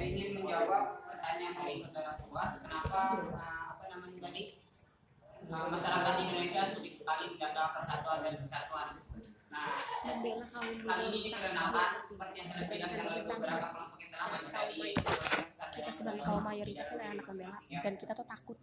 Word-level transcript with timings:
saya 0.00 0.16
ingin 0.16 0.40
menjawab 0.40 1.04
pertanyaan 1.12 1.60
dari 1.60 1.76
saudara 1.76 2.16
Fuad 2.16 2.64
kenapa 2.64 3.20
uh, 3.36 3.76
apa 3.76 3.84
namanya 3.92 4.32
tadi? 4.32 4.56
Uh, 5.44 5.68
masyarakat 5.68 6.14
Indonesia 6.24 6.64
sulit 6.72 6.96
sekali 6.96 7.36
menjaga 7.36 7.76
persatuan 7.76 8.24
dan 8.24 8.40
kesatuan. 8.40 8.96
Nah 9.52 9.76
hal 9.76 10.98
ini 11.04 11.18
dikarenakan 11.28 11.90
seperti 12.08 12.32
yang 12.32 12.48
sudah 12.48 12.66
dijelaskan 12.72 13.04
oleh 13.12 13.22
beberapa 13.28 13.66
kelompok 13.76 13.98
yang 14.00 14.10
telah 14.16 14.40
ada 14.40 14.72
di 14.72 14.88
kita 15.70 15.90
sebagai 15.92 16.22
kaum 16.24 16.42
mayoritas 16.48 16.86
adalah 16.96 17.12
anak 17.12 17.24
pembela. 17.28 17.58
dan 17.68 17.94
kita 18.00 18.12
tuh 18.16 18.26
takut 18.26 18.58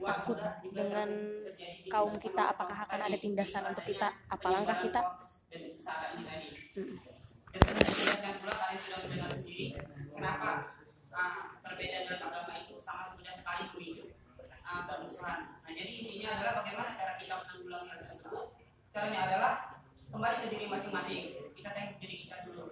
takut 0.00 0.38
dengan 0.72 1.08
kaum 1.92 2.16
kita 2.16 2.42
apakah 2.48 2.88
akan 2.88 3.00
ada 3.12 3.18
tindasan 3.20 3.68
untuk 3.68 3.84
kita 3.84 4.08
apa 4.08 4.46
langkah 4.48 4.80
kita? 4.80 5.00
Dan 5.52 5.68
kalian 7.50 8.78
sudah 8.78 9.30
sendiri 9.34 9.74
kenapa 10.14 10.78
uh, 11.10 11.58
perbedaan 11.58 12.06
dalam 12.06 12.30
agama 12.30 12.54
itu 12.62 12.78
sangat 12.78 13.18
sekali 13.34 13.66
permusuhan. 14.86 15.58
Nah, 15.66 15.72
jadi 15.74 15.90
intinya 15.90 16.28
adalah 16.38 16.52
bagaimana 16.62 16.90
cara 16.94 17.18
kita. 17.18 17.42
Caranya 18.90 19.20
adalah 19.26 19.52
kembali 20.10 20.36
ke 20.42 20.46
diri 20.50 20.66
masing-masing. 20.70 21.22
Kita 21.58 21.70
diri 21.98 22.26
kita 22.26 22.46
dulu. 22.46 22.70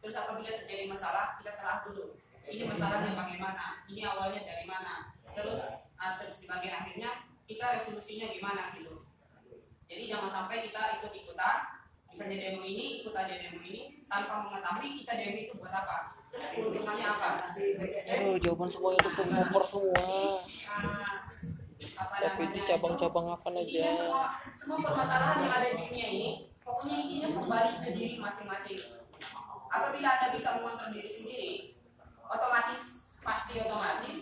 Terus 0.00 0.14
apabila 0.16 0.48
terjadi 0.48 0.84
masalah, 0.88 1.36
kita 1.40 1.52
telah 1.60 1.84
dulu. 1.84 2.16
Ini 2.44 2.64
masalahnya 2.68 3.12
bagaimana? 3.16 3.84
Ini 3.88 4.00
awalnya 4.08 4.40
dari 4.44 4.64
mana? 4.68 5.12
Terus 5.32 5.84
uh, 6.00 6.12
terus 6.20 6.40
di 6.40 6.46
bagian 6.48 6.76
akhirnya 6.84 7.28
kita 7.44 7.76
resolusinya 7.76 8.32
gimana 8.32 8.72
gitu. 8.76 9.04
Jadi 9.84 10.08
jangan 10.08 10.32
sampai 10.32 10.64
kita 10.64 11.00
ikut-ikutan 11.00 11.83
misalnya 12.14 12.38
demo 12.38 12.62
ini 12.62 13.02
ikut 13.02 13.10
aja 13.10 13.34
demo 13.34 13.58
ini. 13.66 14.06
Tanpa 14.06 14.46
mengetahui 14.46 15.02
kita 15.02 15.12
demo 15.18 15.38
itu 15.42 15.54
buat 15.58 15.74
apa. 15.74 16.14
Terus 16.30 16.46
keuntungannya 16.54 17.06
apa? 17.10 17.50
Aduh, 17.50 18.38
jawaban 18.38 18.70
semuanya 18.70 19.02
itu 19.02 19.22
kompor 19.26 19.64
semua. 19.66 19.98
Ah, 20.70 21.10
apa 21.74 22.14
Tapi 22.22 22.42
di 22.54 22.60
cabang-cabang 22.62 23.26
apa 23.34 23.48
itu, 23.58 23.82
aja. 23.82 23.90
semua 23.90 24.24
semua 24.54 24.78
permasalahan 24.82 25.42
yang 25.42 25.52
ada 25.58 25.66
di 25.74 25.76
dunia 25.82 26.06
ini 26.06 26.30
pokoknya 26.62 26.96
intinya 27.06 27.28
kembali 27.34 27.70
ke 27.82 27.90
diri 27.98 28.14
masing-masing. 28.22 28.78
Apabila 29.68 30.06
anda 30.06 30.30
bisa 30.30 30.48
mengontrol 30.62 30.94
diri 30.94 31.10
sendiri 31.10 31.50
otomatis 32.30 33.14
pasti 33.20 33.58
otomatis 33.58 34.18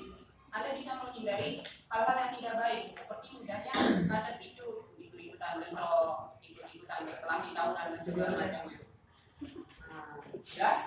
anda 0.52 0.68
bisa 0.72 1.00
menghindari 1.00 1.60
hal-hal 1.92 2.16
yang 2.16 2.32
tidak 2.40 2.54
baik 2.56 2.84
seperti 2.96 3.28
mudahnya 3.40 3.72
anda 3.72 4.18
terpicu 4.24 4.68
ikut-ikutan 4.96 5.60
bentrok. 5.60 5.68
ikut-ikutan 5.68 6.31
Nah, 7.72 7.88
jelas 10.44 10.82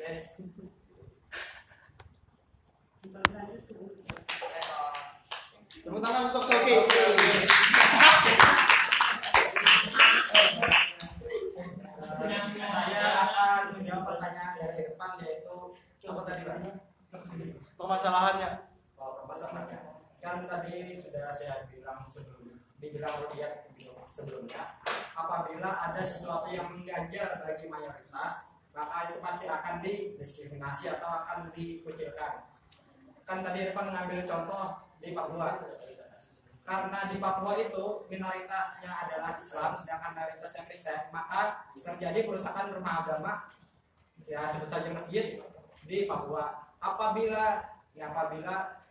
yes 0.00 0.40
Tepuk 5.80 6.00
tangan 6.00 6.32
untuk 6.32 6.44
Soki. 6.48 6.76
Saya 12.60 13.04
akan 13.24 13.80
menjawab 13.80 14.04
pertanyaan 14.16 14.54
dari 14.60 14.92
depan 14.92 15.20
yaitu 15.24 15.56
apa 16.08 16.20
tadi 16.24 16.42
Pak? 16.44 16.56
Permasalahannya. 17.76 18.50
Oh, 18.96 19.24
permasalahannya. 19.24 19.80
Kan 20.20 20.44
tadi 20.48 21.00
sudah 21.00 21.32
saya 21.32 21.68
bilang 21.72 22.04
sebelum 22.08 22.39
dibilang 22.80 23.14
Rudiat 23.22 23.70
sebelumnya, 24.10 24.82
apabila 25.14 25.70
ada 25.70 26.02
sesuatu 26.02 26.50
yang 26.50 26.66
mengganjal 26.74 27.46
bagi 27.46 27.70
mayoritas, 27.70 28.50
maka 28.74 29.12
itu 29.12 29.22
pasti 29.22 29.46
akan 29.46 29.84
didiskriminasi 29.84 30.90
atau 30.98 31.08
akan 31.22 31.38
dikucilkan. 31.54 32.50
Kan 33.22 33.46
tadi 33.46 33.70
Irfan 33.70 33.94
mengambil 33.94 34.26
contoh 34.26 34.90
di 34.98 35.14
Papua. 35.14 35.48
Karena 36.66 37.00
di 37.10 37.16
Papua 37.18 37.58
itu 37.58 38.06
minoritasnya 38.06 38.90
adalah 38.94 39.34
Islam 39.34 39.74
sedangkan 39.74 40.14
mayoritasnya 40.14 40.70
Kristen 40.70 41.00
maka 41.10 41.66
terjadi 41.74 42.26
perusakan 42.26 42.74
rumah 42.74 43.06
agama. 43.06 43.32
Ya 44.30 44.46
sebut 44.46 44.70
saja 44.70 44.86
masjid 44.94 45.42
di 45.82 46.06
Papua. 46.06 46.70
Apabila 46.78 47.66
ya 47.94 48.14
apabila 48.14 48.86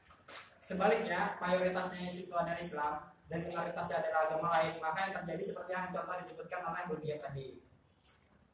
sebaliknya 0.60 1.40
mayoritasnya 1.40 2.04
itu 2.12 2.36
adalah 2.36 2.60
Islam 2.60 2.94
dan 3.30 3.46
minoritasnya 3.46 3.96
adalah 4.02 4.20
agama 4.26 4.48
lain 4.58 4.74
maka 4.82 5.00
yang 5.06 5.14
terjadi 5.22 5.44
seperti 5.46 5.72
yang 5.78 5.94
contoh 5.94 6.16
disebutkan 6.26 6.62
oleh 6.66 6.82
Budia 6.90 7.16
tadi. 7.22 7.48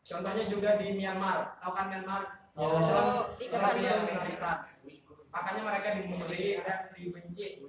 Contohnya 0.06 0.44
juga 0.46 0.70
di 0.78 0.88
Myanmar. 0.94 1.58
Tahu 1.64 1.72
kan 1.74 1.88
Myanmar? 1.90 2.24
Oh. 2.54 2.78
Islam, 2.78 3.34
Islam 3.40 3.74
itu 3.80 3.96
minoritas. 4.06 4.60
Makanya 5.32 5.62
mereka 5.64 5.88
dimusuhi 5.98 6.62
dan 6.62 6.92
dibenci. 6.94 7.66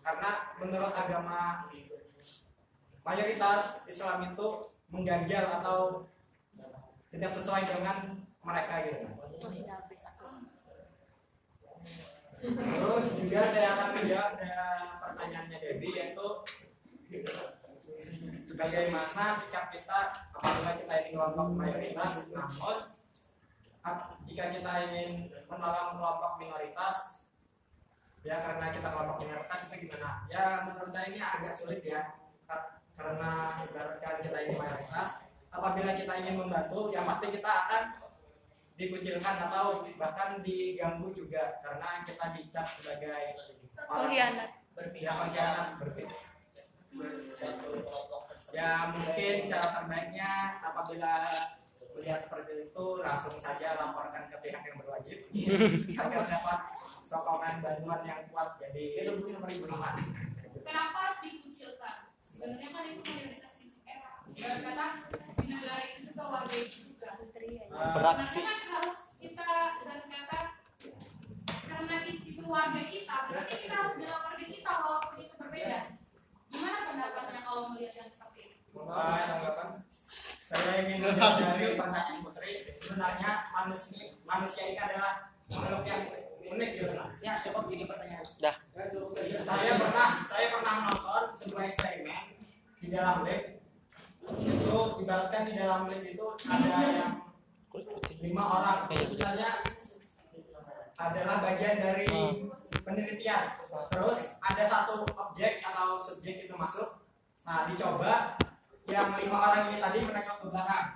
Karena 0.00 0.30
menurut 0.60 0.94
agama 0.94 1.68
mayoritas 3.04 3.84
Islam 3.88 4.32
itu 4.32 4.46
mengganjal 4.92 5.44
atau 5.60 6.08
tidak 7.10 7.32
sesuai 7.34 7.64
dengan 7.66 8.22
mereka 8.44 8.74
gitu. 8.86 9.08
Terus 12.40 13.04
juga 13.20 13.40
saya 13.44 13.68
akan 13.76 13.88
menjawab 14.00 14.32
pertanyaannya 15.04 15.58
Debbie 15.60 15.92
yaitu 15.92 16.28
bagaimana 18.56 19.24
sikap 19.36 19.68
kita 19.68 20.00
apabila 20.32 20.72
kita 20.80 20.94
ini 21.04 21.08
kelompok 21.12 21.48
mayoritas 21.52 22.32
namun 22.32 22.76
jika 24.24 24.44
kita 24.56 24.72
ingin 24.88 25.28
menolong 25.52 26.00
kelompok 26.00 26.32
minoritas 26.40 27.28
ya 28.24 28.40
karena 28.40 28.72
kita 28.72 28.88
kelompok 28.88 29.20
minoritas 29.20 29.60
itu 29.68 29.88
gimana? 29.88 30.24
Ya 30.32 30.44
menurut 30.64 30.92
saya 30.92 31.12
ini 31.12 31.20
agak 31.20 31.52
sulit 31.56 31.84
ya 31.84 32.24
Kar- 32.48 32.80
karena 32.96 33.64
ibaratkan 33.68 34.16
kita 34.24 34.38
ini 34.48 34.54
mayoritas 34.56 35.28
apabila 35.52 35.92
kita 35.92 36.12
ingin 36.24 36.40
membantu 36.40 36.88
ya 36.88 37.04
pasti 37.04 37.26
kita 37.32 37.52
akan 37.52 37.99
dikucilkan 38.80 39.36
atau 39.52 39.84
bahkan 40.00 40.40
diganggu 40.40 41.12
juga 41.12 41.60
karena 41.60 42.00
kita 42.08 42.26
dicap 42.32 42.66
sebagai 42.80 43.36
orang 43.76 44.08
Pengkhianat. 44.08 44.50
berpihak 44.72 45.14
pengkhianat 45.20 45.68
berpihak 45.76 46.16
ya 48.50 48.70
mungkin 48.96 49.36
cara 49.52 49.68
terbaiknya 49.76 50.32
apabila 50.64 51.12
melihat 51.92 52.20
seperti 52.24 52.72
itu 52.72 52.84
langsung 53.04 53.36
saja 53.36 53.76
laporkan 53.76 54.32
ke 54.32 54.36
pihak 54.40 54.62
yang 54.64 54.76
berwajib 54.80 55.18
agar 56.00 56.24
dapat 56.24 56.60
sokongan 57.04 57.60
bantuan 57.60 58.00
yang 58.08 58.24
kuat 58.32 58.56
jadi 58.56 58.84
itu 59.04 59.10
mungkin 59.20 59.44
perlindungan 59.44 59.96
Kenapa 60.60 60.96
harus 61.02 61.18
dikucilkan? 61.24 62.12
Sebenarnya 62.28 62.68
kan 62.68 62.84
itu 62.84 63.00
mayoritas 63.00 63.52
di 63.58 63.66
eh, 63.88 63.98
ibarat 64.28 64.60
kata 64.60 64.86
di 65.40 65.44
negara 65.50 65.82
itu 65.88 65.98
juga 66.12 66.22
warga 66.30 66.56
itu 66.60 66.78
juga. 66.94 67.10
Beraksi. 67.96 68.40
Saya 80.50 80.82
ingin 80.86 81.02
dari 81.14 81.78
pertanyaan 81.78 82.22
Putri 82.22 82.70
sebenarnya 82.78 83.50
manusia 83.54 84.14
manusia 84.22 84.64
ini 84.70 84.78
adalah 84.78 85.30
makhluk 85.50 85.82
yang 85.86 86.02
unik 86.50 86.70
gitu 86.78 86.92
nah. 86.94 87.10
ya 87.22 87.38
cukup 87.42 87.70
jadi 87.70 87.84
pertanyaan 87.86 88.24
Dah. 88.42 88.56
saya 89.42 89.72
pernah 89.78 90.08
saya 90.26 90.46
pernah 90.50 90.74
nonton 90.90 91.24
sebuah 91.38 91.62
eksperimen 91.66 92.24
di 92.78 92.88
dalam 92.90 93.22
lab 93.22 93.42
itu 94.38 94.78
ibaratkan 95.02 95.42
di 95.46 95.54
dalam 95.58 95.86
lab 95.86 96.02
itu 96.02 96.26
ada 96.46 96.78
yang 96.82 97.14
lima 98.22 98.44
orang 98.46 98.78
sebenarnya 98.90 99.50
adalah 101.00 101.36
bagian 101.42 101.76
dari 101.78 102.10
penelitian 102.82 103.42
terus 103.90 104.34
ada 104.42 104.62
satu 104.66 105.06
objek 105.06 105.62
atau 105.62 105.98
subjek 105.98 106.50
itu 106.50 106.54
masuk 106.58 107.00
nah 107.50 107.66
dicoba 107.66 108.38
yang 108.86 109.10
lima 109.18 109.36
orang 109.42 109.74
ini 109.74 109.82
tadi 109.82 109.98
menengok 110.06 110.38
ke 110.38 110.46
belakang 110.54 110.86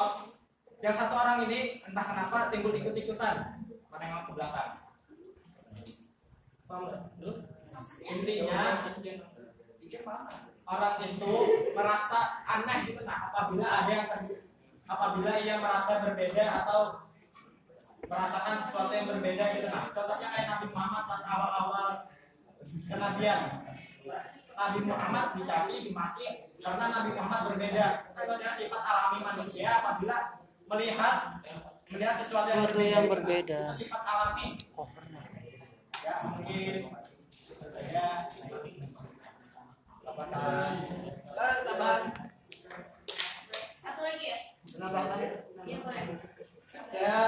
Oh, 0.00 0.32
yang 0.80 0.96
satu 0.96 1.12
orang 1.12 1.44
ini 1.46 1.84
entah 1.86 2.02
kenapa 2.02 2.50
timbul 2.50 2.74
ikut-ikutan 2.74 3.62
menengok 3.94 4.22
ke 4.26 4.32
belakang 4.34 4.70
intinya 8.10 8.62
orang 10.66 10.96
itu 11.06 11.34
merasa 11.78 12.20
aneh 12.42 12.78
gitu 12.90 13.06
nah 13.06 13.30
apabila 13.30 13.66
ada 13.70 13.92
yang 13.94 14.08
apabila 14.90 15.32
ia 15.38 15.62
merasa 15.62 16.02
berbeda 16.10 16.66
atau 16.66 17.06
merasakan 18.10 18.58
sesuatu 18.66 18.92
yang 18.98 19.06
berbeda 19.14 19.44
gitu 19.62 19.68
nah 19.70 19.94
contohnya 19.94 20.26
kayak 20.26 20.46
Nabi 20.58 20.66
Muhammad 20.74 21.04
pas 21.06 21.22
awal-awal 21.22 21.88
kenabian 22.90 23.62
Nabi 24.60 24.80
Muhammad 24.84 25.26
dicaci 25.40 25.88
dimaki 25.88 26.26
karena 26.60 26.84
Nabi 26.92 27.10
Muhammad 27.16 27.40
berbeda 27.48 27.86
itu 28.12 28.28
adalah 28.28 28.52
sifat 28.52 28.82
alami 28.84 29.18
manusia 29.24 29.70
apabila 29.72 30.16
melihat 30.68 31.16
melihat 31.88 32.14
sesuatu 32.20 32.52
yang 32.52 32.68
Sesuatu 32.68 32.84
yang 32.84 33.04
itu 33.08 33.12
berbeda. 33.16 33.60
sifat 33.72 34.02
alami 34.04 34.46
ya 35.96 36.14
mungkin 36.28 36.74
saya 37.72 38.08
tambahan 41.64 42.02
Satu 43.80 44.00
lagi 44.04 44.26
ya? 44.28 44.38
penambahan. 44.76 45.18
Iya 45.64 45.76
boleh. 45.80 46.04
Saya 46.92 47.20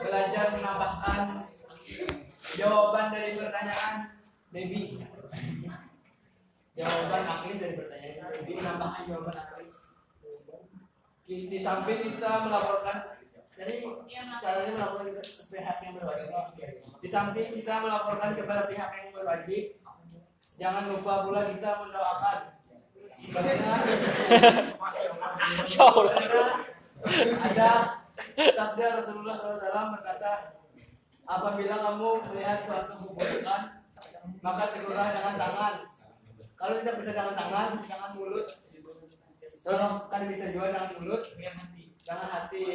belajar 0.00 0.46
menambahkan 0.54 1.22
jawaban 2.54 3.06
dari 3.10 3.30
pertanyaan 3.34 3.94
Baby. 4.50 4.98
Jawaban 6.80 7.24
Aklis 7.28 7.60
dari 7.60 7.74
pertanyaan 7.76 8.32
Baby 8.40 8.52
menambahkan 8.56 9.02
jawaban 9.04 9.36
Aklis. 9.36 9.76
Di, 11.28 11.36
di 11.52 11.58
samping 11.60 12.00
kita 12.00 12.48
melaporkan 12.48 13.20
jadi 13.60 13.84
Iya 13.84 14.40
caranya 14.40 14.72
melaporkan 14.72 15.12
ke 15.12 15.22
pihak 15.52 15.76
yang 15.84 15.92
berwajib. 16.00 16.72
Di 16.80 17.08
samping 17.12 17.48
kita 17.60 17.74
melaporkan 17.84 18.32
kepada 18.32 18.64
pihak 18.64 18.90
yang 18.96 19.08
berwajib, 19.12 19.64
jangan 20.56 20.88
lupa 20.88 21.28
pula 21.28 21.44
kita 21.44 21.70
mendoakan. 21.84 22.38
Karena 23.10 23.74
ada 27.44 27.70
sabda 28.32 28.86
Rasulullah 28.96 29.36
SAW 29.36 29.92
berkata, 30.00 30.32
apabila 31.28 31.74
kamu 31.84 32.08
melihat 32.32 32.58
suatu 32.64 32.96
keburukan, 32.96 33.62
maka 34.40 34.64
tegurlah 34.72 35.08
dengan 35.12 35.34
tangan. 35.36 35.74
Kalau 36.60 36.74
tidak 36.84 37.00
bisa 37.00 37.16
dengan 37.16 37.32
tangan, 37.32 37.80
jangan 37.80 38.10
mulut. 38.20 38.44
Kalau 39.64 40.12
kan 40.12 40.28
bisa 40.28 40.52
juga 40.52 40.68
dengan 40.68 40.92
mulut, 40.92 41.24
jangan 42.04 42.28
hati. 42.28 42.68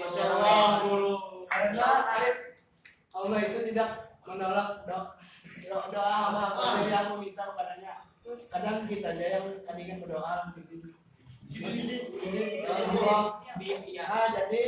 Karena 1.46 1.86
Allah 3.16 3.40
itu 3.46 3.60
tidak 3.70 3.90
menolak 4.26 4.70
doa 4.90 5.14
doa, 5.94 6.14
hamba-hamba 6.18 6.90
yang 6.90 7.08
meminta 7.14 7.46
kepadanya. 7.54 7.94
Kadang 8.26 8.90
kita 8.90 9.14
aja 9.14 9.26
yang 9.38 9.46
tadinya 9.62 9.96
berdoa 10.02 10.26
Allah, 10.26 10.50
nah, 13.46 14.26
jadi 14.34 14.62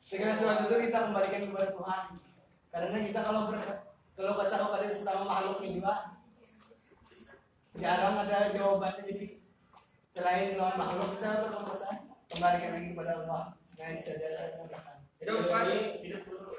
segala 0.00 0.32
sesuatu 0.32 0.72
itu 0.72 0.88
kita 0.88 0.98
kembalikan 1.12 1.44
kepada 1.52 1.68
Tuhan. 1.76 2.02
Karena 2.72 2.98
kita 3.04 3.20
kalau 3.20 3.52
ber, 3.52 3.60
kalau 4.16 4.32
kesal 4.40 4.60
kepada 4.72 4.88
sesama 4.88 5.28
makhluk 5.28 5.60
juga 5.60 6.13
jarang 7.84 8.16
ada 8.24 8.48
jawabannya 8.56 9.02
jadi 9.04 9.26
selain 10.16 10.56
lawan 10.56 10.80
makhluk 10.80 11.20
kita 11.20 11.52
berkesal 11.52 11.92
kembalikan 12.32 12.70
lagi 12.80 12.88
kepada 12.96 13.12
Allah. 13.20 13.42
Saja 13.76 14.00
saya 14.00 14.56
katakan. 14.56 15.04
hidup 15.20 15.44
Pak. 15.52 15.68
Hidup 16.00 16.22
dulu. 16.24 16.56